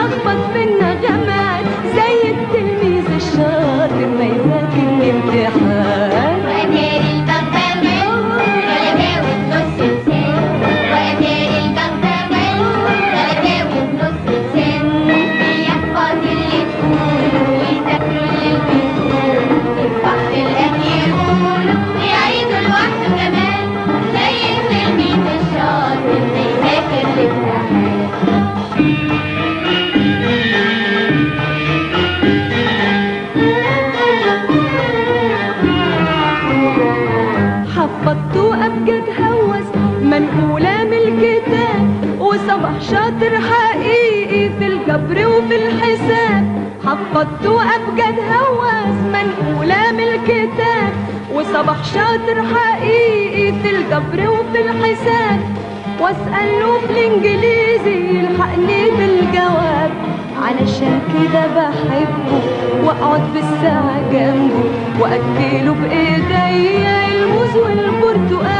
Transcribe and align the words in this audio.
لخبط 0.00 0.52
في 0.52 0.64
النغمات 0.64 1.64
زي 1.94 2.30
التلميذ 2.30 3.06
الشاطر 3.16 4.06
ما 4.18 4.24
يذاكر 4.24 4.86
الامتحان. 4.98 5.69
من 40.34 40.92
الكتاب 40.92 42.20
وصبح 42.20 42.80
شاطر 42.80 43.40
حقيقي 43.50 44.50
في 44.58 44.66
الجبر 44.66 45.28
وفي 45.28 45.56
الحساب. 45.56 46.70
حفظته 46.86 47.62
أبجد 47.74 48.18
هوس 48.18 48.96
منقولة 49.12 49.92
من 49.92 50.00
الكتاب 50.00 50.92
وصبح 51.34 51.84
شاطر 51.84 52.42
حقيقي 52.54 53.52
في 53.62 53.70
الجبر 53.70 54.30
وفي 54.30 54.60
الحساب. 54.60 55.40
واسأله 56.00 56.78
في 56.78 56.92
الإنجليزي 56.92 58.18
يلحقني 58.18 58.90
بالجواب. 58.90 59.90
علشان 60.42 61.00
كده 61.14 61.46
بحبه 61.46 62.42
وأقعد 62.84 63.22
بالساعة 63.34 64.00
جنبه 64.12 64.64
وأكله 65.00 65.74
بإيديا 65.74 67.08
الموز 67.08 67.56
والبرتقال. 67.56 68.59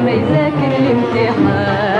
يذاكر 0.00 0.70
الامتحان 0.78 1.91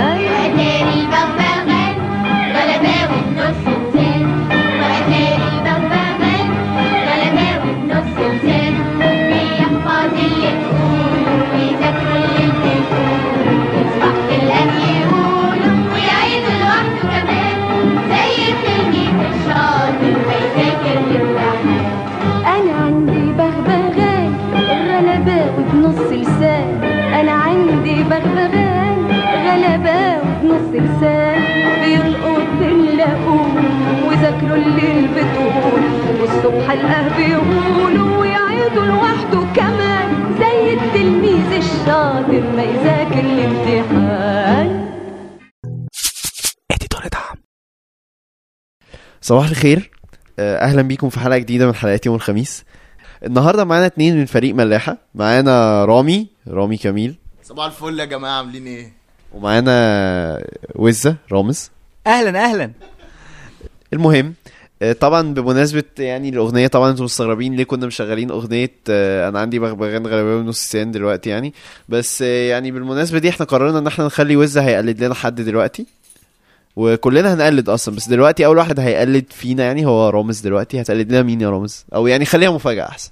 لسان 30.83 31.43
بيلقط 31.85 32.49
باللاقون 32.59 33.65
وذاكروا 34.07 34.57
الليل 34.57 35.09
بطول 35.09 35.83
والصبح 36.21 36.71
القاه 36.71 37.17
بيقولوا 37.17 38.17
ويعيدوا 38.21 38.85
لوحده 38.85 39.41
كمان 39.57 40.37
زي 40.39 40.75
التلميذ 40.75 41.53
الشاطر 41.53 42.43
ما 42.57 42.63
يذاكر 42.63 43.21
الامتحان. 43.21 44.89
إديتور 46.71 47.01
دعم 47.13 47.37
صباح 49.21 49.49
الخير. 49.49 49.91
آه، 50.39 50.57
أهلا 50.59 50.83
بيكم 50.83 51.09
في 51.09 51.21
حلقة 51.21 51.39
جديدة 51.39 51.67
من 51.67 51.75
حلقات 51.75 52.07
يوم 52.07 52.15
الخميس. 52.15 52.65
النهارده 53.25 53.65
معانا 53.65 53.87
اتنين 53.87 54.17
من 54.17 54.27
فريق 54.27 54.55
ملاحة. 54.55 54.97
معانا 55.15 55.85
رامي 55.85 56.29
رامي 56.49 56.77
كميل 56.77 57.19
صباح 57.43 57.67
الفل 57.67 58.01
يا 58.01 58.05
جماعة 58.05 58.39
عاملين 58.39 58.67
إيه؟ 58.67 59.02
ومعانا 59.35 60.45
وزة 60.75 61.17
رامز. 61.33 61.71
أهلا 62.07 62.45
أهلا. 62.45 62.71
المهم 63.93 64.35
آه، 64.83 64.93
طبعا 64.93 65.35
بمناسبة 65.35 65.83
يعني 65.99 66.29
الأغنية 66.29 66.67
طبعا 66.67 66.91
أنتم 66.91 67.05
مستغربين 67.05 67.55
ليه 67.57 67.65
كنا 67.65 67.87
مشغلين 67.87 68.31
أغنية 68.31 68.71
آه، 68.91 69.29
أنا 69.29 69.41
عندي 69.41 69.59
بغبغان 69.59 70.07
غلباوي 70.07 70.43
نص 70.43 70.59
ساعة 70.59 70.85
دلوقتي 70.85 71.31
يعني. 71.31 71.55
بس 71.89 72.23
آه، 72.23 72.49
يعني 72.51 72.71
بالمناسبة 72.71 73.19
دي 73.19 73.29
إحنا 73.29 73.47
قررنا 73.47 73.79
إن 73.79 73.87
إحنا 73.87 74.07
نخلي 74.07 74.37
وزة 74.37 74.63
هيقلد 74.63 75.05
لنا 75.05 75.15
حد 75.15 75.41
دلوقتي. 75.41 75.87
وكلنا 76.77 77.35
هنقلد 77.35 77.69
أصلا 77.69 77.95
بس 77.97 78.09
دلوقتي 78.09 78.47
أول 78.47 78.59
واحد 78.59 78.81
هيقلد 78.81 79.25
فينا 79.31 79.65
يعني 79.65 79.87
هو 79.87 80.09
رامز 80.09 80.41
دلوقتي. 80.41 80.81
هتقلد 80.81 81.09
لنا 81.13 81.23
مين 81.23 81.41
يا 81.41 81.51
رامز؟ 81.51 81.85
أو 81.95 82.07
يعني 82.07 82.25
خليها 82.25 82.51
مفاجأة 82.51 82.85
أحسن. 82.89 83.11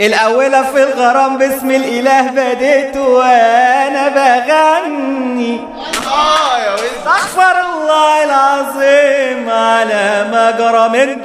الأولى 0.00 0.64
في 0.74 0.82
الغرام 0.82 1.38
باسم 1.38 1.70
الإله 1.70 2.30
بديت 2.30 2.96
وأنا 2.96 4.08
بغني. 4.08 5.60
آه 6.06 6.58
يا 6.58 6.74
وز 6.74 6.80
استغفر 6.80 7.60
الله 7.60 8.24
العظيم 8.24 9.50
على 9.50 10.26
ما 10.30 10.50
جرى 10.50 10.88
من 10.88 11.22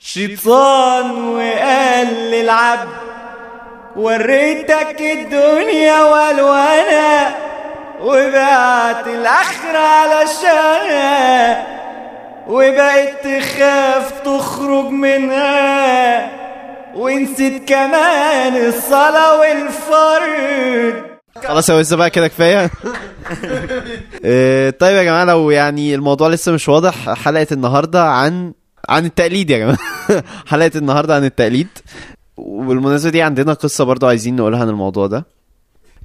شيطان 0.00 1.28
وقال 1.28 2.06
للعبد 2.30 2.88
وريتك 3.96 5.00
الدنيا 5.00 6.02
والوانا 6.02 7.34
وبعت 8.00 9.06
الآخرة 9.06 9.78
علشانها 9.78 11.66
وبقيت 12.48 13.14
تخاف 13.24 14.10
تخرج 14.24 14.90
منها. 14.90 16.43
ونسيت 16.96 17.68
كمان 17.68 18.66
الصلاة 18.68 19.40
والفرد. 19.40 21.04
خلاص 21.44 21.68
يا 21.68 21.74
وزة 21.74 21.96
بقى 21.96 22.10
كده 22.10 22.28
كفاية. 22.28 22.70
آه، 24.24 24.70
طيب 24.70 24.96
يا 24.96 25.02
جماعة 25.04 25.24
لو 25.24 25.50
يعني 25.50 25.94
الموضوع 25.94 26.28
لسه 26.28 26.52
مش 26.52 26.68
واضح 26.68 27.12
حلقة 27.12 27.46
النهاردة 27.52 28.04
عن 28.04 28.52
عن 28.88 29.04
التقليد 29.06 29.50
يا 29.50 29.58
جماعة. 29.58 29.78
حلقة 30.50 30.70
النهاردة 30.76 31.14
عن 31.14 31.24
التقليد. 31.24 31.68
وبالمناسبة 32.36 33.10
دي 33.10 33.22
عندنا 33.22 33.52
قصة 33.52 33.84
برضو 33.84 34.06
عايزين 34.06 34.36
نقولها 34.36 34.60
عن 34.60 34.68
الموضوع 34.68 35.06
ده. 35.06 35.26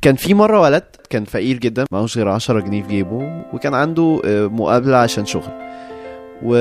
كان 0.02 0.16
في 0.16 0.34
مرة 0.34 0.62
ولد 0.62 0.84
كان 1.10 1.26
فقير 1.26 1.58
جدا 1.58 1.86
معهوش 1.92 2.18
غير 2.18 2.30
10 2.30 2.60
جنيه 2.60 2.84
في 2.84 2.88
جيبه 2.88 3.44
وكان 3.54 3.74
عنده 3.74 4.22
آه، 4.26 4.48
مقابلة 4.48 4.98
عشان 4.98 5.26
شغل. 5.26 5.52
و 6.44 6.56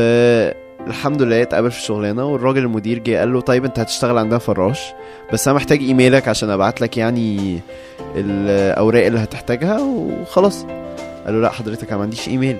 الحمد 0.86 1.22
لله 1.22 1.42
اتقبل 1.42 1.70
في 1.70 1.78
الشغلانه 1.78 2.24
والراجل 2.24 2.62
المدير 2.62 2.98
جه 2.98 3.18
قال 3.18 3.32
له 3.32 3.40
طيب 3.40 3.64
انت 3.64 3.78
هتشتغل 3.78 4.18
عندنا 4.18 4.38
فراش؟ 4.38 4.92
بس 5.32 5.48
أنا 5.48 5.56
محتاج 5.56 5.78
إيميلك 5.80 6.28
عشان 6.28 6.50
أبعت 6.50 6.80
لك 6.80 6.96
يعني 6.96 7.60
الأوراق 8.16 9.06
اللي 9.06 9.18
هتحتاجها 9.18 9.80
وخلاص. 9.80 10.64
قال 11.26 11.34
له 11.34 11.40
لا 11.40 11.50
حضرتك 11.50 11.92
ما 11.92 12.02
عنديش 12.02 12.28
إيميل. 12.28 12.56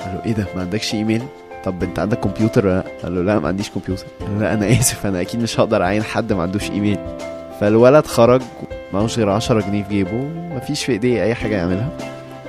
قال 0.00 0.14
له 0.14 0.22
إيه 0.26 0.32
ده 0.32 0.46
ما 0.54 0.60
عندكش 0.60 0.94
إيميل؟ 0.94 1.22
طب 1.64 1.82
انت 1.82 1.98
عندك 1.98 2.20
كمبيوتر؟ 2.20 2.66
ولا 2.66 2.74
لا؟ 2.76 2.84
قال 3.02 3.14
له 3.14 3.22
لا 3.22 3.38
ما 3.38 3.48
عنديش 3.48 3.70
كمبيوتر. 3.70 4.06
قال 4.20 4.30
له 4.34 4.40
لا 4.40 4.54
أنا 4.54 4.70
آسف 4.80 5.06
أنا 5.06 5.20
أكيد 5.20 5.42
مش 5.42 5.60
هقدر 5.60 5.82
أعين 5.82 6.02
حد 6.02 6.32
ما 6.32 6.42
عندوش 6.42 6.70
إيميل. 6.70 6.98
فالولد 7.60 8.06
خرج 8.06 8.42
معهوش 8.92 9.18
غير 9.18 9.30
10 9.30 9.60
جنيه 9.60 9.82
في 9.82 9.88
جيبه 9.88 10.28
مفيش 10.56 10.84
في 10.84 10.92
إيديه 10.92 11.22
أي 11.22 11.34
حاجة 11.34 11.56
يعملها. 11.56 11.88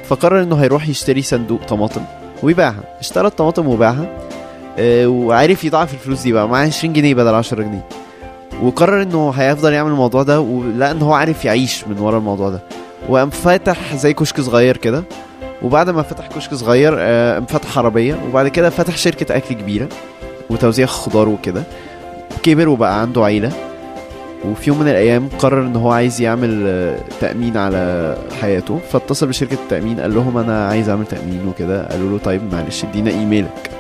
فقرر 0.04 0.42
إنه 0.44 0.56
هيروح 0.56 0.90
يشتري 0.90 1.22
صندوق 1.22 1.64
طماطم 1.64 2.02
ويبيعها. 2.44 2.84
اشترى 3.00 3.28
الطماطم 3.28 3.68
وباعها 3.68 4.31
وعرف 4.80 5.64
يضاعف 5.66 5.94
الفلوس 5.94 6.22
دي 6.22 6.32
بقى 6.34 6.48
معاه 6.48 6.66
20 6.66 6.94
جنيه 6.94 7.14
بدل 7.14 7.34
10 7.36 7.62
جنيه. 7.64 7.86
وقرر 8.64 9.02
إنه 9.02 9.30
هيفضل 9.30 9.74
يعمل 9.74 9.92
الموضوع 9.92 10.24
ده 10.24 10.40
ولقى 10.40 10.92
إن 10.92 11.02
هو 11.02 11.14
عارف 11.14 11.46
يعيش 11.46 11.88
من 11.88 12.00
ورا 12.00 12.18
الموضوع 12.18 12.50
ده. 12.50 12.60
وقام 13.10 13.30
فاتح 13.30 13.96
زي 13.96 14.14
كشك 14.14 14.42
صغير 14.42 14.78
كده 14.78 15.04
وبعد 15.62 15.90
ما 15.90 16.02
فتح 16.02 16.28
كشك 16.28 16.54
صغير 16.54 16.96
آه، 17.00 17.34
قام 17.34 17.46
فتح 17.46 17.78
عربية 17.78 18.16
وبعد 18.30 18.48
كده 18.48 18.70
فتح 18.70 18.98
شركة 18.98 19.38
أكل 19.38 19.56
كبيرة 19.56 19.88
وتوزيع 20.50 20.86
خضار 20.86 21.30
وكده. 21.30 21.64
كبر 22.44 22.70
وبقى 22.70 23.02
عنده 23.02 23.26
عيلة. 23.26 23.52
وفي 24.46 24.70
يوم 24.70 24.80
من 24.80 24.88
الأيام 24.88 25.30
قرر 25.40 25.62
إن 25.62 25.76
هو 25.76 25.92
عايز 25.92 26.22
يعمل 26.22 26.64
آه، 26.68 26.98
تأمين 27.22 27.58
على 27.58 28.16
حياته. 28.42 28.80
فاتصل 28.92 29.28
بشركة 29.28 29.54
التأمين 29.54 30.00
قال 30.00 30.16
لهم 30.16 30.38
أنا 30.38 30.68
عايز 30.68 30.90
أعمل 30.90 31.06
تأمين 31.06 31.48
وكده. 31.48 31.88
قالوا 31.88 32.10
له 32.12 32.18
طيب 32.18 32.54
معلش 32.54 32.84
ادينا 32.84 33.12
إيميلك. 33.12 33.72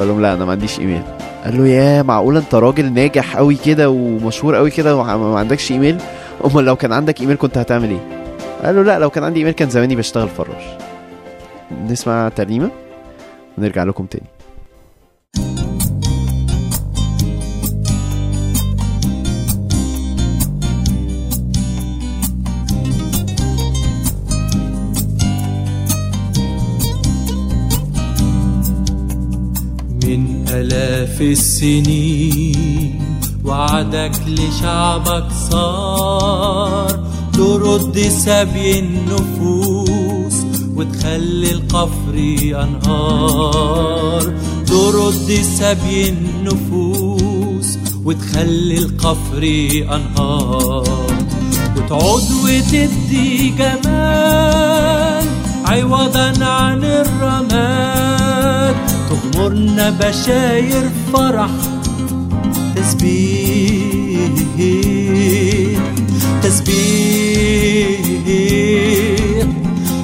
قال 0.00 0.08
لهم 0.08 0.20
لا 0.20 0.34
أنا 0.34 0.44
ما 0.44 0.52
عنديش 0.52 0.80
إيميل. 0.80 1.02
قال 1.44 1.58
له 1.58 1.66
يا 1.68 2.02
معقول 2.02 2.36
أنت 2.36 2.54
راجل 2.54 2.92
ناجح 2.92 3.36
قوي 3.36 3.54
كده 3.54 3.90
ومشهور 3.90 4.56
قوي 4.56 4.70
كده 4.70 4.96
وما 4.96 5.38
عندكش 5.38 5.72
إيميل؟ 5.72 5.98
أمال 6.44 6.64
لو 6.64 6.76
كان 6.76 6.92
عندك 6.92 7.20
إيميل 7.20 7.36
كنت 7.36 7.58
هتعمل 7.58 7.90
إيه؟ 7.90 8.20
قال 8.64 8.74
له 8.76 8.82
لا 8.82 8.98
لو 8.98 9.10
كان 9.10 9.24
عندي 9.24 9.40
إيميل 9.40 9.52
كان 9.52 9.70
زماني 9.70 9.96
بشتغل 9.96 10.28
فراش 10.28 10.64
نسمع 11.88 12.28
ترنيمة 12.28 12.70
ونرجع 13.58 13.84
لكم 13.84 14.04
تاني. 14.06 14.26
آلاف 31.00 31.20
السنين 31.20 33.00
وعدك 33.44 34.12
لشعبك 34.26 35.24
صار 35.50 37.00
ترد 37.32 37.98
سبي 38.08 38.78
النفوس 38.78 40.34
وتخلي 40.76 41.50
القفر 41.50 42.14
أنهار 42.62 44.22
ترد 44.66 45.40
سبي 45.42 46.08
النفوس 46.08 47.78
وتخلي 48.04 48.78
القفر 48.78 49.42
أنهار 49.96 51.16
وتعود 51.76 52.32
وتدي 52.44 53.48
جمال 53.48 55.24
عوضا 55.66 56.44
عن 56.44 56.84
الرماد 56.84 58.09
تغمرنا 59.40 59.90
بشاير 59.90 60.90
فرح 61.12 61.50
تسبيح 62.76 64.30
تسبيح 66.42 68.00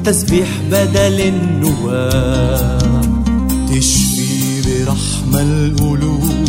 تسبيح 0.04 0.48
بدل 0.70 1.20
النواة 1.20 2.78
تشفي 3.70 4.62
برحمة 4.62 5.42
القلوب 5.42 6.48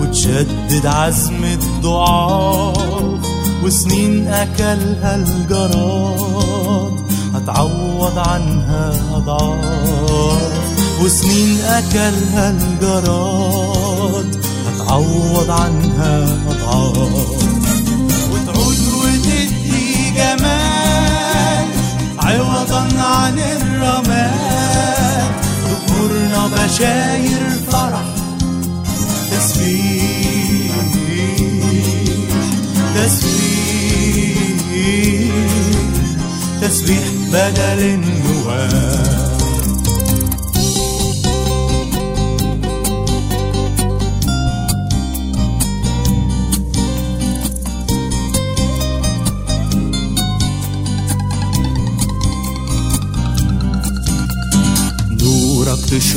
وتشدد 0.00 0.86
عزم 0.86 1.44
الضعاف 1.44 3.26
وسنين 3.64 4.28
أكلها 4.28 5.16
الجراد 5.16 6.92
هتعوض 7.34 8.18
عنها 8.18 8.92
أضعاف. 9.16 10.57
وسنين 11.00 11.60
أكلها 11.60 12.50
الجراد 12.50 14.30
هتعوض 14.66 15.50
عنها 15.50 16.36
أضعاف. 16.48 16.98
وتعود 18.32 18.78
وتدي 19.00 20.10
جمال 20.16 21.66
عوضا 22.18 22.88
عن 22.98 23.38
الرماد 23.38 25.30
تغمرنا 25.64 26.46
بشاير 26.46 27.42
فرح 27.72 28.04
تسبيح 29.30 30.74
تسبيح. 32.94 33.48
تسبيح 36.62 37.04
بدل 37.32 37.80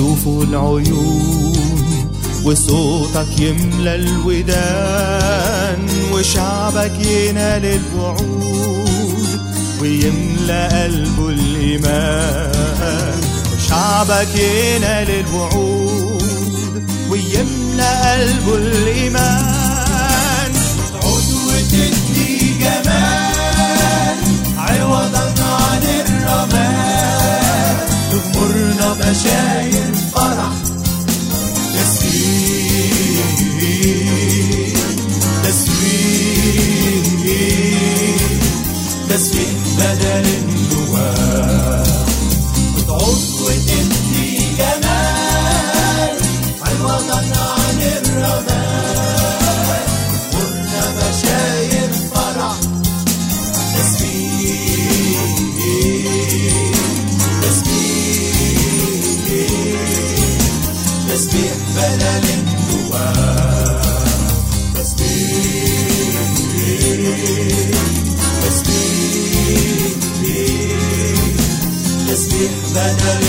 تشوفه 0.02 0.44
العيون 0.44 2.08
وصوتك 2.44 3.40
يملى 3.40 3.96
الودان 3.96 5.90
وشعبك 6.14 7.06
ينال 7.06 7.66
الوعود 7.66 9.40
ويملى 9.82 10.70
قلبه 10.74 11.30
الإيمان. 11.30 13.22
وشعبك 13.54 14.36
ينال 14.36 15.10
الوعود 15.10 16.82
ويملى 17.10 17.92
قلبه 18.04 18.56
الإيمان. 18.56 20.52
تعود 21.02 21.28
وتدي 21.48 22.21
بشاير 29.12 29.96
فرح. 30.16 30.54
تسبيح 31.74 32.61
بدل 72.74 73.21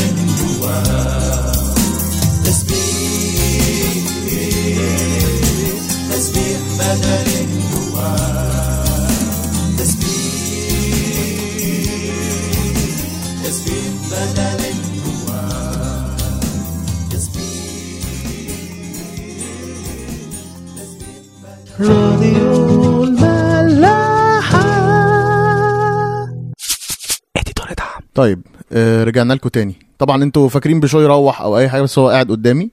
رجعنا 29.13 29.33
لكم 29.33 29.49
تاني. 29.49 29.75
طبعا 29.99 30.23
أنتوا 30.23 30.49
فاكرين 30.49 30.81
بشوي 30.81 31.05
يروح 31.05 31.41
أو 31.41 31.59
أي 31.59 31.69
حاجة 31.69 31.83
بس 31.83 31.99
هو 31.99 32.09
قاعد 32.09 32.31
قدامي. 32.31 32.71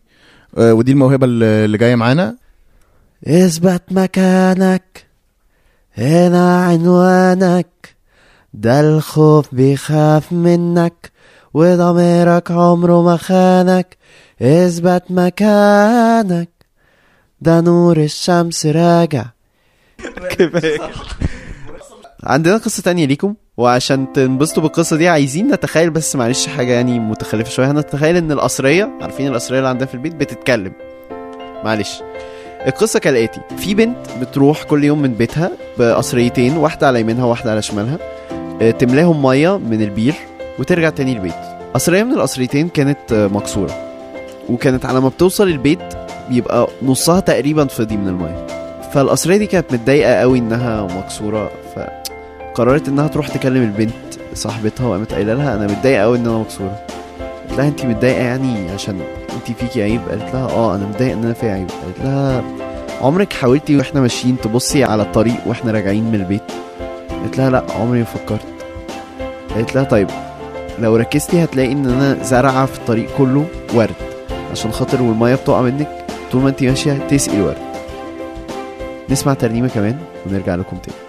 آه، 0.57 0.73
ودي 0.73 0.91
الموهبة 0.91 1.25
اللي 1.25 1.65
اللي 1.65 1.77
جاية 1.77 1.95
معانا. 1.95 2.35
اثبت 3.27 3.83
مكانك 3.91 5.05
هنا 5.97 6.65
عنوانك. 6.65 7.95
ده 8.53 8.79
الخوف 8.79 9.55
بيخاف 9.55 10.33
منك 10.33 11.11
وضميرك 11.53 12.51
عمره 12.51 13.01
ما 13.01 13.17
خانك. 13.17 13.97
اثبت 14.41 15.03
مكانك 15.09 16.49
ده 17.41 17.61
نور 17.61 17.97
الشمس 17.97 18.65
راجع. 18.65 19.25
كفاية. 20.31 20.79
عندنا 22.23 22.57
قصة 22.57 22.83
تانية 22.83 23.05
ليكم؟ 23.05 23.35
وعشان 23.59 24.13
تنبسطوا 24.13 24.63
بالقصة 24.63 24.95
دي 24.95 25.07
عايزين 25.07 25.47
نتخيل 25.47 25.89
بس 25.89 26.15
معلش 26.15 26.47
حاجة 26.47 26.73
يعني 26.73 26.99
متخلفة 26.99 27.49
شوية. 27.49 27.71
هنتخيل 27.71 28.15
إن 28.15 28.31
القصرية 28.31 28.89
عارفين 29.01 29.27
القصرية 29.27 29.57
اللي 29.57 29.69
عندنا 29.69 29.85
في 29.85 29.93
البيت 29.93 30.15
بتتكلم. 30.15 30.71
معلش. 31.63 32.01
القصة 32.67 32.99
كالآتي. 32.99 33.41
في 33.57 33.73
بنت 33.73 33.97
بتروح 34.21 34.63
كل 34.63 34.83
يوم 34.83 35.01
من 35.01 35.13
بيتها 35.13 35.51
بقصريتين 35.79 36.57
واحدة 36.57 36.87
على 36.87 36.99
يمينها 36.99 37.25
وواحدة 37.25 37.51
على 37.51 37.61
شمالها 37.61 37.97
آه، 38.61 38.71
تملاهم 38.71 39.23
مية 39.23 39.57
من 39.57 39.81
البير 39.81 40.13
وترجع 40.59 40.89
تاني 40.89 41.13
البيت. 41.13 41.33
قصرية 41.73 42.03
من 42.03 42.13
القصريتين 42.13 42.69
كانت 42.69 43.13
آه، 43.13 43.27
مكسورة. 43.27 43.73
وكانت 44.49 44.85
على 44.85 45.01
ما 45.01 45.09
بتوصل 45.09 45.47
البيت 45.47 45.93
بيبقى 46.29 46.67
نصها 46.81 47.19
تقريبا 47.19 47.65
فضي 47.65 47.97
من 47.97 48.07
المية. 48.07 48.47
فالقصرية 48.93 49.37
دي 49.37 49.45
كانت 49.45 49.73
متضايقة 49.73 50.13
قوي 50.13 50.39
إنها 50.39 50.83
مكسورة 50.83 51.51
فقررت 52.59 52.87
إنها 52.87 53.07
تروح 53.07 53.27
تكلم 53.27 53.63
البنت 53.63 53.93
صاحبتها 54.33 54.87
وقامت 54.87 55.13
قايلة 55.13 55.33
لها 55.33 55.55
أنا 55.55 55.67
متضايقة 55.67 56.01
قوي 56.01 56.17
إن 56.17 56.25
أنا 56.25 56.37
مكسورة. 56.37 56.79
قالت 57.47 57.57
لها 57.59 57.67
انت 57.67 57.85
متضايقة 57.85 58.21
يعني 58.21 58.71
عشان 58.71 59.01
انت 59.35 59.57
فيكي 59.57 59.83
عيب؟ 59.83 60.01
قالت 60.09 60.33
لها 60.33 60.49
آه 60.49 60.75
أنا 60.75 60.85
متضايقة 60.85 61.13
إن 61.13 61.23
أنا 61.23 61.33
فيها 61.33 61.53
عيب. 61.53 61.69
قالت 61.69 61.99
لها 62.03 62.43
عمرك 63.01 63.33
حاولتي 63.33 63.77
وإحنا 63.77 64.01
ماشيين 64.01 64.37
تبصي 64.43 64.83
على 64.83 65.03
الطريق 65.03 65.35
وإحنا 65.45 65.71
راجعين 65.71 66.03
من 66.03 66.15
البيت؟ 66.15 66.51
قالت 67.09 67.37
لها 67.37 67.49
لا 67.49 67.63
عمري 67.79 67.99
ما 67.99 68.05
فكرت. 68.05 68.45
قالت 69.55 69.75
لها 69.75 69.83
طيب 69.83 70.07
لو 70.79 70.95
ركزتي 70.95 71.43
هتلاقي 71.43 71.71
إن 71.71 71.85
أنا 71.85 72.23
زارعه 72.23 72.65
في 72.65 72.77
الطريق 72.79 73.09
كله 73.17 73.45
ورد 73.73 73.95
عشان 74.51 74.71
خاطر 74.71 75.01
والمية 75.01 75.35
بتقع 75.35 75.61
منك 75.61 76.05
طول 76.31 76.41
ما 76.41 76.49
انت 76.49 76.63
ماشية 76.63 77.07
تسقي 77.09 77.37
الورد. 77.37 77.57
نسمع 79.09 79.33
ترنيمة 79.33 79.67
كمان 79.67 79.97
ونرجع 80.25 80.55
لكم 80.55 80.77
تاني. 80.77 81.08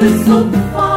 the 0.00 0.24
sofa. 0.24 0.87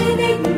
زي 0.00 0.49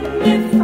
magnified. 0.00 0.61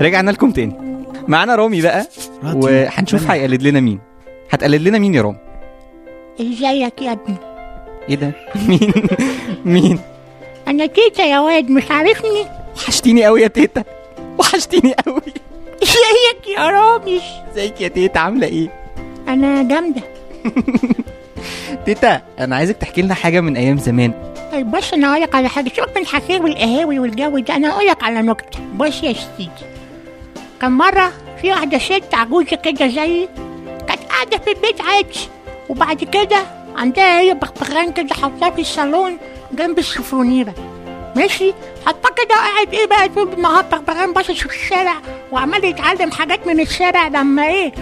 رجعنا 0.00 0.30
لكم 0.30 0.50
تاني. 0.50 0.74
معانا 1.28 1.54
رامي 1.54 1.82
بقى 1.82 2.06
وهنشوف 2.44 3.30
هيقلد 3.30 3.62
لنا 3.62 3.80
مين. 3.80 4.00
هتقلد 4.50 4.82
لنا 4.82 4.98
مين 4.98 5.14
يا 5.14 5.22
رامي؟ 5.22 5.36
ازيك 6.40 7.02
يا 7.02 7.12
ابني؟ 7.12 7.36
إيه 8.08 8.14
ده؟ 8.14 8.32
مين؟ 8.68 8.92
مين؟ 9.64 9.98
أنا 10.68 10.86
تيتا 10.86 11.22
يا 11.22 11.40
واد 11.40 11.70
مش 11.70 11.90
عارفني. 11.90 12.44
وحشتيني 12.76 13.24
قوي 13.24 13.42
يا 13.42 13.48
تيتا. 13.48 13.84
وحشتيني 14.38 14.94
قوي. 15.06 15.22
ازيك 15.82 16.56
يا 16.58 16.68
رامي؟ 16.70 17.20
ازيك 17.52 17.80
يا 17.80 17.88
تيتا؟ 17.88 18.18
عاملة 18.18 18.46
إيه؟ 18.46 18.68
أنا 19.28 19.62
جامدة. 19.62 20.02
تيتا 21.86 22.22
أنا 22.38 22.56
عايزك 22.56 22.76
تحكي 22.76 23.02
لنا 23.02 23.14
حاجة 23.14 23.40
من 23.40 23.56
أيام 23.56 23.78
زمان. 23.78 24.12
طيب 24.52 24.70
بص 24.70 24.92
أنا 24.92 25.10
أقول 25.10 25.20
لك 25.22 25.34
على 25.34 25.48
حاجة. 25.48 25.68
سيبك 25.68 25.96
من 25.96 26.02
الحكاوي 26.02 26.40
والقهاوي 26.40 26.98
والجو 26.98 27.38
ده 27.38 27.56
أنا 27.56 27.68
أقول 27.68 27.86
لك 27.86 28.02
على 28.02 28.22
نكتة. 28.22 28.58
بص 28.76 29.02
يا 29.02 29.12
سيدي. 29.12 29.50
كان 30.64 30.72
مرة 30.72 31.12
في 31.40 31.50
واحدة 31.50 31.78
ست 31.78 32.14
عجوزة 32.14 32.56
كده 32.56 32.88
زيي 32.88 33.28
كانت 33.88 34.02
قاعدة 34.10 34.38
في 34.38 34.50
البيت 34.50 34.80
عادي 34.80 35.28
وبعد 35.68 36.04
كده 36.04 36.46
عندها 36.76 37.20
هي 37.20 37.34
بغبغان 37.34 37.92
كده 37.92 38.14
حاطاه 38.14 38.50
في 38.50 38.60
الصالون 38.60 39.18
جنب 39.52 39.78
السفرونيره 39.78 40.54
ماشي؟ 41.16 41.52
حاطاه 41.86 42.10
كده 42.10 42.34
قاعد 42.34 42.74
إيه 42.74 42.86
بقى 42.86 43.08
طول 43.08 43.32
النهار 43.32 43.62
بغبغان 43.64 44.12
باصص 44.12 44.30
في 44.30 44.46
الشارع 44.46 44.94
وعمال 45.32 45.64
يتعلم 45.64 46.10
حاجات 46.10 46.46
من 46.46 46.60
الشارع 46.60 47.08
لما 47.08 47.46
إيه؟ 47.48 47.72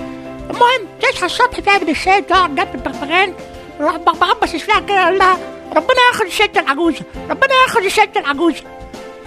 المهم 0.51 0.89
تصحى 1.03 1.27
الصبح 1.27 1.61
تعمل 1.61 1.91
الشاي 1.91 2.23
تقعد 2.23 2.55
جنب 2.55 2.75
البغبغان. 2.75 3.35
يروح 3.81 3.95
البغبغان 3.95 4.35
باصص 4.41 4.57
فيها 4.57 4.81
كده 4.81 5.03
يقول 5.03 5.19
لها 5.19 5.39
ربنا 5.77 5.99
ياخد 6.13 6.27
الست 6.27 6.57
العجوزة 6.59 7.05
ربنا 7.31 7.55
ياخد 7.67 7.83
الست 7.83 8.17
العجوزة. 8.17 8.63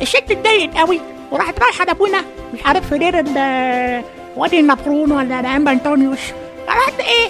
الست 0.01 0.31
اتضايقت 0.31 0.77
قوي. 0.77 1.14
وراحت 1.31 1.59
رايحة 1.59 1.85
لأبونا. 1.85 2.21
مش 2.53 2.59
عارف 2.65 2.89
في 2.89 2.97
دير 2.97 3.15
وادي 4.35 4.59
النبرون 4.59 5.11
ولا 5.11 5.39
الانبا 5.39 5.71
انطونيوس 5.71 6.19
راحت 6.67 6.99
إيه؟ 6.99 7.29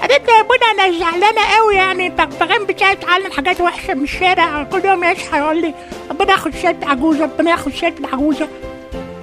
قالت 0.00 0.28
له 0.28 0.34
يا 0.36 0.40
أبونا 0.40 0.66
أنا 0.70 0.98
زعلانة 0.98 1.40
قوي 1.56 1.74
يعني 1.74 2.06
البغبغان 2.06 2.64
بتاعي 2.66 2.92
اتعلم 2.92 3.32
حاجات 3.32 3.60
وحشة 3.60 3.94
من 3.94 4.02
الشارع. 4.02 4.62
كل 4.62 4.84
يوم 4.84 5.04
يصحى 5.04 5.38
يقول 5.38 5.60
لي. 5.60 5.74
ربنا 6.10 6.32
ياخد 6.32 6.54
ست 6.54 6.76
عجوزة 6.82 7.24
ربنا 7.24 7.50
ياخد 7.50 7.72
ست 7.72 7.94
عجوزة. 8.12 8.48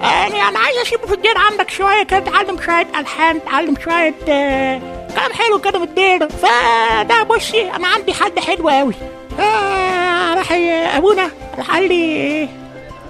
يعني 0.02 0.42
أنا 0.48 0.58
عايز 0.58 0.76
أسيبه 0.86 1.06
في 1.06 1.14
الدير 1.14 1.38
عندك 1.38 1.70
شوية 1.70 2.02
كده 2.02 2.18
اتعلم 2.18 2.60
شوية 2.66 2.86
ألحان 2.98 3.36
اتعلم 3.36 3.74
شوية 3.84 4.14
آه، 4.28 4.80
كلام 5.14 5.32
حلو 5.32 5.58
كده 5.58 5.78
في 5.78 5.84
الدير. 5.84 6.28
فده 6.28 7.22
بصي 7.22 7.70
أنا 7.70 7.88
عندي 7.88 8.12
حد 8.12 8.38
حلو 8.38 8.68
قوي 8.68 8.94
آه، 9.40 10.34
راح 10.34 10.52
أبونا 10.96 11.30
راح 11.58 11.70
قال 11.70 11.88
لي 11.88 12.48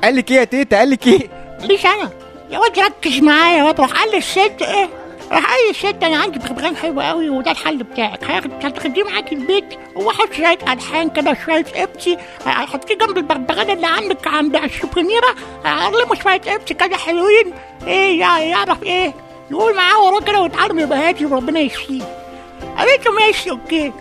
قال 0.04 0.16
لك 0.16 0.30
إيه 0.30 0.36
يا 0.38 0.44
تيتا؟ 0.44 0.78
قال 0.78 0.90
لك 0.90 1.06
إيه؟ 1.06 1.30
ليش 1.60 1.86
أنا. 1.86 2.10
يا 2.50 2.58
واد 2.58 2.78
ركز 2.78 3.18
معايا 3.20 3.58
يا 3.58 3.64
واد. 3.64 3.80
راح 3.80 3.92
قال 3.92 4.10
لي 4.10 4.16
الست 4.18 4.62
إيه؟ 4.62 4.88
راح 5.32 5.46
قال 5.52 5.70
الست 5.70 5.96
أنا 6.04 6.16
عندي 6.16 6.38
بغبغان 6.38 6.76
حلو 6.76 7.00
قوي 7.00 7.28
وده 7.30 7.50
الحل 7.50 7.76
بتاعك. 7.82 8.24
هتاخديه 8.64 9.02
معاك 9.04 9.32
البيت 9.32 9.64
وحط 9.96 10.32
شوية 10.32 10.58
الحان 10.72 11.10
كده 11.10 11.36
شوية 11.44 11.64
ابتي 11.74 12.16
هحطيه 12.46 12.94
جنب 12.94 13.18
البغبغان 13.18 13.70
اللي 13.70 13.86
عندك 13.86 14.26
عند 14.26 14.56
السوبرنيره 14.56 15.34
هعلمه 15.64 16.14
شوية 16.22 16.40
ابتي 16.46 16.74
كده 16.74 16.96
حلوين. 16.96 17.52
إيه 17.86 18.20
يع- 18.20 18.38
يعرف 18.38 18.82
إيه؟ 18.82 19.14
يقول 19.50 19.76
معاه 19.76 20.02
وراه 20.04 20.20
كده 20.20 20.40
ويتعلم 20.40 20.78
يبقى 20.78 20.98
هادي 20.98 21.26
وربنا 21.26 21.60
يشفيه. 21.60 22.02
قالت 22.78 23.06
له 23.06 23.12
ماشي 23.12 23.50
okay. 23.50 23.92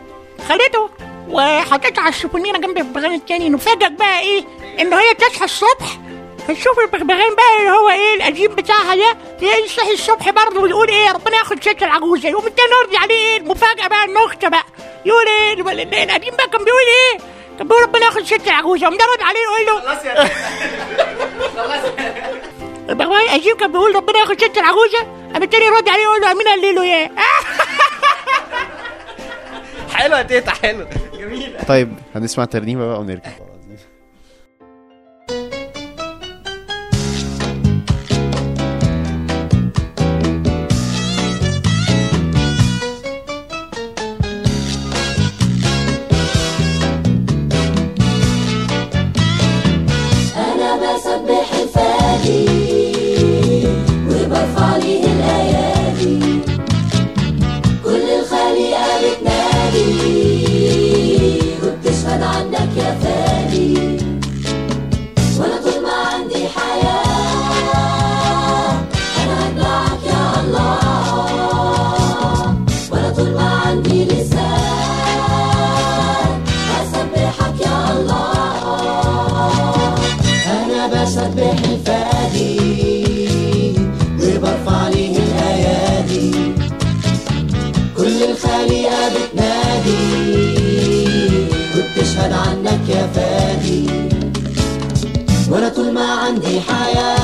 خدته 0.49 0.89
وحطيته 1.29 1.99
على 2.01 2.09
السوبرنيره 2.09 2.57
جنب 2.57 2.77
البغبغان 2.77 3.13
التاني. 3.13 3.49
نفاجئ 3.49 3.89
بقى 3.89 4.19
إيه؟ 4.19 4.43
إن 4.79 4.93
هي 4.93 5.13
تصحى 5.13 5.45
الصبح 5.45 5.99
فتشوف 6.47 6.79
البغبغان 6.79 7.35
بقى 7.35 7.59
اللي 7.59 7.69
هو 7.71 7.89
إيه 7.89 8.15
القديم 8.15 8.55
بتاعها 8.55 8.95
ده 8.95 9.17
تلاقيه 9.39 9.63
يصحي 9.65 9.93
الصبح 9.93 10.29
برضه 10.29 10.61
ويقول 10.61 10.87
إيه 10.89 11.11
ربنا 11.11 11.37
ياخد 11.37 11.63
ست 11.63 11.83
العجوزة 11.83 12.29
يقوم 12.29 12.47
التاني 12.47 12.69
يرضي 12.83 12.97
عليه 12.97 13.15
إيه 13.15 13.37
المفاجأة 13.37 13.87
بقى 13.87 14.05
النكتة 14.05 14.49
بقى 14.49 14.63
يقول 15.05 15.25
إيه 15.27 15.53
ال- 15.53 15.69
ال- 15.69 15.93
القديم 15.93 16.35
بقى 16.35 16.49
كان 16.49 16.63
بيقول 16.63 16.81
إيه 16.87 17.19
كان 17.57 17.67
بيقول 17.67 17.83
ربنا 17.83 18.05
ياخد 18.05 18.23
ست 18.23 18.47
العجوزة 18.47 18.83
يقوم 18.87 18.97
ده 18.97 19.05
رد 19.15 19.21
عليه 19.23 19.39
يقول 19.39 19.65
له 19.65 19.81
خلاص 19.81 20.05
يا 20.05 20.29
البغبغان 22.89 23.21
القديم 23.21 23.57
كان 23.57 23.71
بيقول 23.71 23.95
ربنا 23.95 24.19
ياخد 24.19 24.41
ست 24.41 24.57
العجوزة 24.57 24.99
قام 25.33 25.43
التاني 25.43 25.65
يرد 25.65 25.89
عليه 25.89 26.03
يقول 26.03 26.21
له 26.21 26.31
أمين 26.31 26.47
قال 26.47 26.75
له 26.75 26.83
إيه؟ 26.83 27.11
حلو 29.93 30.15
يا 30.15 30.21
تيتا 30.23 30.51
حلو 30.51 30.87
جميل 31.13 31.57
طيب 31.67 31.93
هنسمع 32.15 32.45
ترنيمة 32.45 32.87
بقى 32.87 32.99
ونرجع. 32.99 33.29
ما 96.65 97.16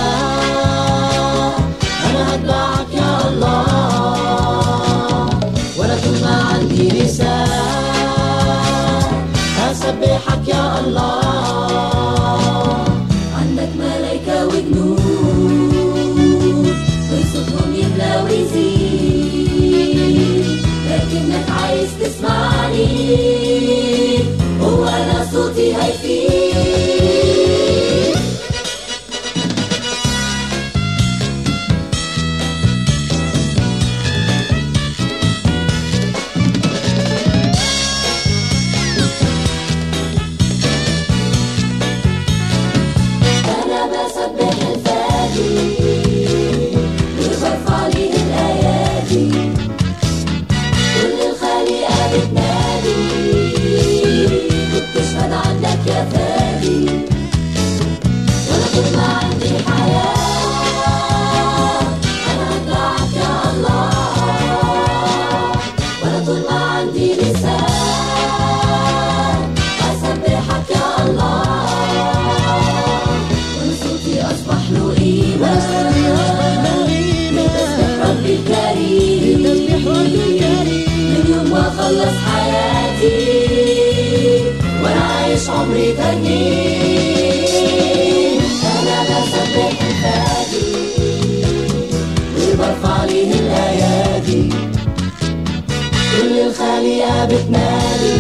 بتنادي 97.26 98.18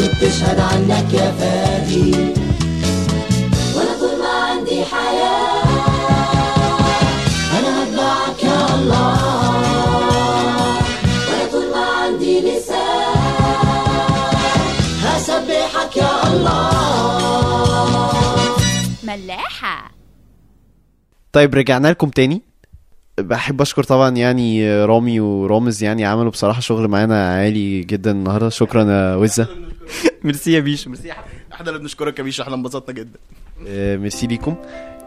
وبتشهد 0.00 0.58
عنك 0.60 1.12
يا 1.14 1.32
فادي. 1.38 2.10
وأنا 3.74 3.92
طول 4.00 4.18
ما 4.18 4.28
عندي 4.28 4.84
حياة 4.84 5.62
أنا 7.58 7.70
هتبعك 7.82 8.42
يا 8.44 8.74
الله. 8.74 9.18
وأنا 11.28 11.44
طول 11.52 11.66
ما 11.74 11.84
عندي 12.02 12.40
لسان 12.40 13.22
هسبحك 15.02 15.96
يا 15.96 16.32
الله. 16.32 16.72
ملاحة. 19.02 19.92
طيب 21.32 21.54
رجعنا 21.54 21.88
لكم 21.88 22.08
تاني. 22.08 22.42
بحب 23.18 23.60
أشكر 23.60 23.82
طبعا 23.82 24.10
يعني 24.16 24.74
رامي 24.84 25.20
ورامز 25.20 25.84
يعني 25.84 26.04
عملوا 26.04 26.30
بصراحة 26.30 26.60
شغل 26.60 26.88
معانا 26.88 27.34
عالي 27.34 27.80
جدا 27.80 28.10
النهارده. 28.10 28.48
شكرا 28.48 28.84
يا 28.84 29.14
وزة. 29.16 29.46
ميرسي 30.24 30.52
يا 30.52 30.60
بيشو. 30.60 30.90
ميرسي 30.90 31.08
يا 31.08 31.14
حبيبي. 31.14 31.36
إحنا 31.52 31.68
اللي 31.68 31.78
بنشكرك 31.80 32.18
يا 32.18 32.24
بيشو. 32.24 32.42
إحنا 32.42 32.54
انبسطنا 32.54 32.94
جدا. 32.94 33.18
آه، 33.68 33.96
ميرسي 33.96 34.26
ليكم. 34.26 34.54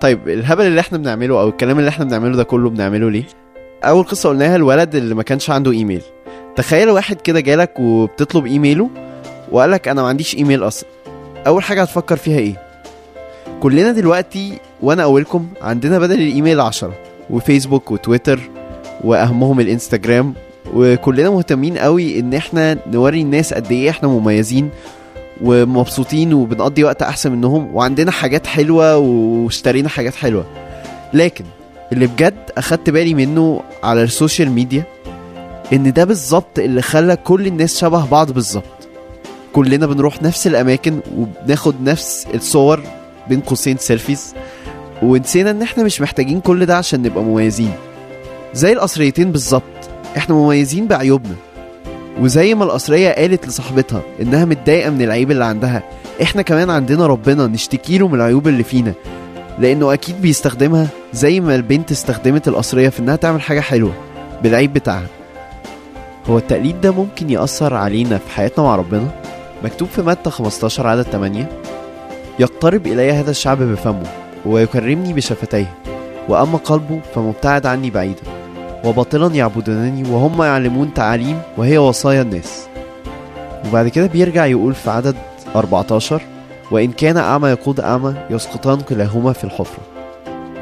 طيب 0.01 0.29
الهبل 0.29 0.65
اللي 0.65 0.79
إحنا 0.79 0.97
بنعمله 0.97 1.41
أو 1.41 1.49
الكلام 1.49 1.79
اللي 1.79 1.89
إحنا 1.89 2.05
بنعمله 2.05 2.35
ده 2.35 2.43
كله 2.43 2.69
بنعمله 2.69 3.11
ليه؟ 3.11 3.23
أول 3.83 4.03
قصة 4.03 4.29
قلناها 4.29 4.55
الولد 4.55 4.95
اللي 4.95 5.15
ما 5.15 5.23
كانش 5.23 5.49
عنده 5.49 5.71
إيميل. 5.71 6.01
تخيل 6.55 6.89
واحد 6.89 7.21
كده 7.21 7.39
جالك 7.39 7.79
وبتطلب 7.79 8.45
إيميله 8.45 8.89
وقالك 9.51 9.87
أنا 9.87 10.01
ما 10.01 10.07
عنديش 10.07 10.35
إيميل 10.35 10.63
أصلا. 10.63 10.89
أول 11.47 11.63
حاجة 11.63 11.81
هتفكر 11.81 12.17
فيها 12.17 12.39
إيه؟ 12.39 12.61
كلنا 13.59 13.91
دلوقتي 13.91 14.59
وأنا 14.81 15.03
أولكم 15.03 15.47
عندنا 15.61 15.99
بدل 15.99 16.21
الإيميل 16.21 16.59
عشرة. 16.61 16.93
وفيسبوك 17.29 17.91
وتويتر 17.91 18.39
وأهمهم 19.03 19.59
الإنستجرام. 19.59 20.33
وكلنا 20.73 21.29
مهتمين 21.29 21.77
قوي 21.77 22.19
إن 22.19 22.33
إحنا 22.33 22.77
نوري 22.91 23.21
الناس 23.21 23.53
قد 23.53 23.71
إيه 23.71 23.89
إحنا 23.89 24.09
مميزين 24.09 24.69
ومبسوطين 25.41 26.33
وبنقضي 26.33 26.83
وقت 26.83 27.01
أحسن 27.01 27.31
منهم 27.31 27.75
وعندنا 27.75 28.11
حاجات 28.11 28.47
حلوة 28.47 28.97
واشترينا 28.97 29.89
حاجات 29.89 30.15
حلوة. 30.15 30.45
لكن 31.13 31.45
اللي 31.91 32.07
بجد 32.07 32.35
أخدت 32.57 32.89
بالي 32.89 33.13
منه 33.13 33.61
على 33.83 34.03
ال 34.03 34.10
social 34.10 34.51
media 34.51 34.83
إن 35.73 35.93
ده 35.93 36.03
بالظبط 36.03 36.59
اللي 36.59 36.81
خلى 36.81 37.15
كل 37.15 37.47
الناس 37.47 37.77
شبه 37.77 38.05
بعض 38.05 38.31
بالظبط. 38.31 38.63
كلنا 39.53 39.85
بنروح 39.87 40.21
نفس 40.23 40.47
الأماكن 40.47 40.99
وبناخد 41.17 41.75
نفس 41.81 42.27
الصور 42.33 42.81
بين 43.29 43.39
قوسين 43.39 43.77
سيلفيز 43.77 44.33
ونسينا 45.01 45.51
إن 45.51 45.61
إحنا 45.61 45.83
مش 45.83 46.01
محتاجين 46.01 46.39
كل 46.39 46.65
ده 46.65 46.77
عشان 46.77 47.01
نبقى 47.01 47.23
مميزين. 47.23 47.73
زي 48.53 48.73
القصريتين 48.73 49.31
بالظبط 49.31 49.63
إحنا 50.17 50.35
مميزين 50.35 50.87
بعيوبنا. 50.87 51.35
وزي 52.19 52.55
ما 52.55 52.63
القصرية 52.63 53.09
قالت 53.11 53.47
لصاحبتها 53.47 54.01
إنها 54.21 54.45
متضايقة 54.45 54.89
من 54.89 55.01
العيب 55.01 55.31
اللي 55.31 55.45
عندها 55.45 55.83
إحنا 56.21 56.41
كمان 56.41 56.69
عندنا 56.69 57.07
ربنا 57.07 57.47
نشتكي 57.47 57.97
له 57.97 58.07
من 58.07 58.15
العيوب 58.15 58.47
اللي 58.47 58.63
فينا. 58.63 58.93
لأنه 59.59 59.93
أكيد 59.93 60.21
بيستخدمها 60.21 60.87
زي 61.13 61.39
ما 61.39 61.55
البنت 61.55 61.91
استخدمت 61.91 62.47
القصرية 62.47 62.89
في 62.89 62.99
إنها 62.99 63.15
تعمل 63.15 63.41
حاجة 63.41 63.59
حلوة 63.59 63.93
بالعيب 64.43 64.73
بتاعها. 64.73 65.07
هو 66.29 66.37
التقليد 66.37 66.81
ده 66.81 66.91
ممكن 66.91 67.29
يأثر 67.29 67.73
علينا 67.73 68.17
في 68.17 68.29
حياتنا 68.35 68.63
مع 68.65 68.75
ربنا؟ 68.75 69.07
مكتوب 69.63 69.87
في 69.87 70.01
متى 70.01 70.29
15 70.29 70.87
عدد 70.87 71.01
8 71.01 71.49
يقترب 72.39 72.87
إلي 72.87 73.11
هذا 73.11 73.31
الشعب 73.31 73.63
بفمه. 73.63 74.24
ويكرمني 74.45 75.13
بشفتيه. 75.13 75.73
وأما 76.29 76.57
قلبه 76.57 76.99
فمبتعد 77.15 77.65
عني 77.65 77.89
بعيدا. 77.89 78.21
وباطلا 78.83 79.35
يعبدونني 79.35 80.09
وهم 80.09 80.43
يعلمون 80.43 80.93
تعاليم 80.93 81.39
وهي 81.57 81.77
وصايا 81.77 82.21
الناس. 82.21 82.67
وبعد 83.67 83.87
كده 83.87 84.07
بيرجع 84.07 84.45
يقول 84.45 84.73
في 84.73 84.89
عدد 84.89 85.15
14 85.55 86.21
وإن 86.71 86.91
كان 86.91 87.17
أعمى 87.17 87.49
يقود 87.49 87.79
أعمى 87.79 88.13
يسقطان 88.29 88.81
كلاهما 88.81 89.33
في 89.33 89.43
الحفرة. 89.43 89.83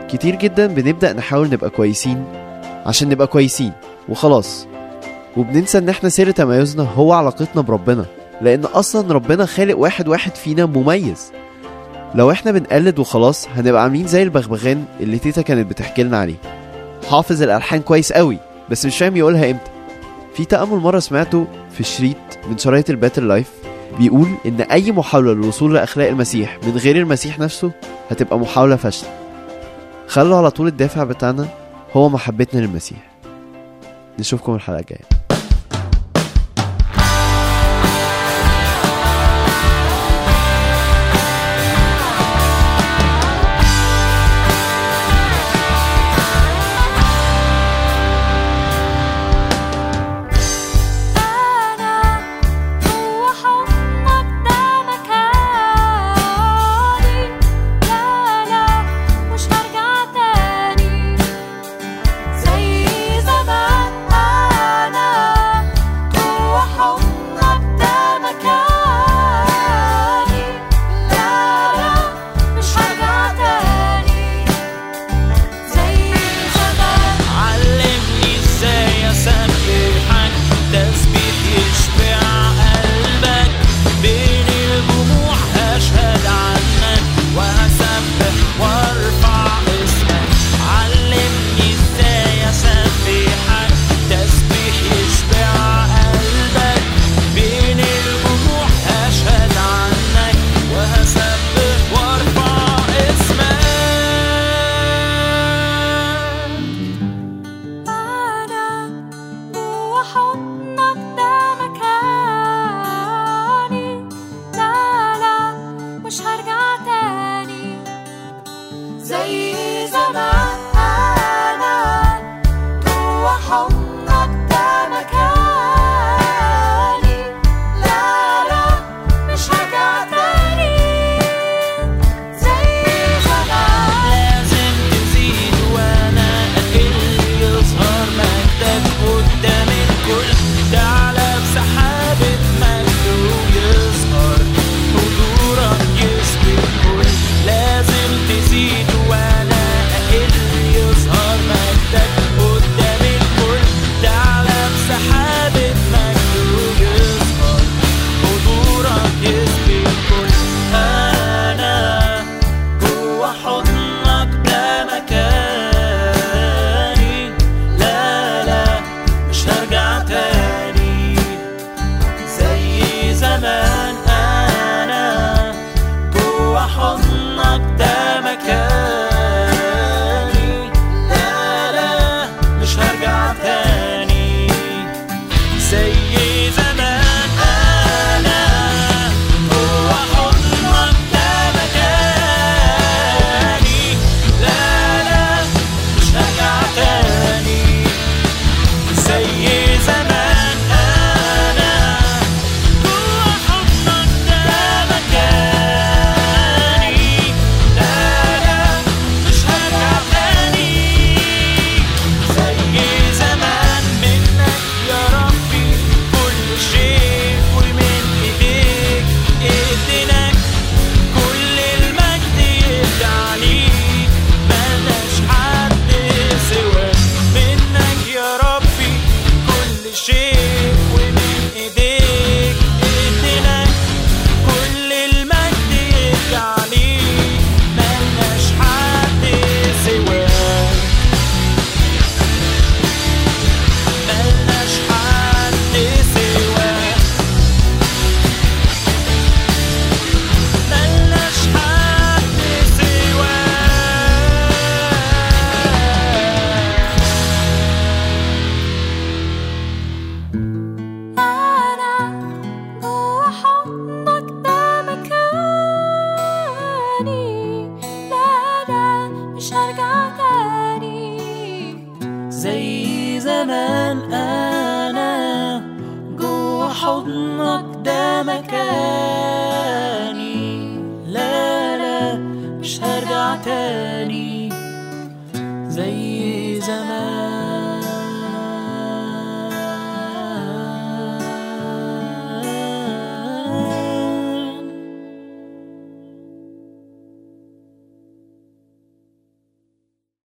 كتير 0.09 0.35
جدا 0.35 0.67
بنبدأ 0.67 1.13
نحاول 1.13 1.49
نبقى 1.49 1.69
كويسين 1.69 2.25
عشان 2.85 3.09
نبقى 3.09 3.27
كويسين 3.27 3.71
وخلاص. 4.09 4.67
وبننسى 5.37 5.77
إن 5.77 5.89
إحنا 5.89 6.09
سر 6.09 6.31
تميزنا 6.31 6.83
هو 6.83 7.13
علاقتنا 7.13 7.61
بربنا 7.61 8.05
لأن 8.41 8.65
أصلا 8.65 9.13
ربنا 9.13 9.45
خالق 9.45 9.77
واحد 9.77 10.07
واحد 10.07 10.35
فينا 10.35 10.65
مميز. 10.65 11.31
لو 12.15 12.32
إحنا 12.32 12.52
بنقلد 12.52 12.99
وخلاص 12.99 13.47
هنبقى 13.56 13.84
عاملين 13.84 14.08
زي 14.08 14.23
البغبغان 14.23 14.86
اللي 14.99 15.19
تيتا 15.19 15.41
كانت 15.41 15.69
بتحكي 15.69 16.04
لنا 16.04 16.17
عليه. 16.17 16.36
حافظ 17.10 17.41
الألحان 17.41 17.82
كويس 17.82 18.13
قوي 18.13 18.38
بس 18.69 18.86
مش 18.86 18.97
فاهم 18.97 19.17
يقولها 19.17 19.52
إمتى. 19.52 19.71
في 20.36 20.45
تأمل 20.45 20.78
مرة 20.78 20.99
سمعته 20.99 21.47
في 21.71 21.84
شريط 21.84 22.17
من 22.49 22.58
شرايط 22.58 22.89
ال 22.89 22.95
Better 22.95 23.27
Life 23.27 23.51
بيقول 23.99 24.28
إن 24.45 24.62
أي 24.62 24.91
محاولة 24.91 25.34
للوصول 25.34 25.73
لأخلاق 25.73 26.08
المسيح 26.08 26.60
من 26.63 26.78
غير 26.78 26.97
المسيح 26.97 27.39
نفسه 27.39 27.71
هتبقى 28.12 28.39
محاولة 28.39 28.76
فاشلة. 28.76 29.10
خلوا 30.08 30.38
على 30.38 30.52
طول 30.52 30.67
الدافع 30.67 31.04
بتاعنا 31.04 31.47
هو 31.93 32.10
محبتنا 32.10 32.60
للمسيح. 32.62 32.97
نشوفكم 34.19 34.56
الحلقة 34.56 34.80
الجاية. 34.80 35.22